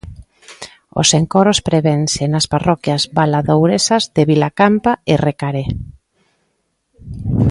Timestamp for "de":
4.15-4.21